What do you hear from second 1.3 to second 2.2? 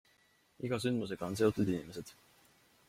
seotud inimesed.